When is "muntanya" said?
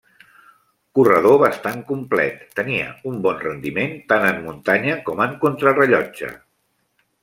4.49-5.01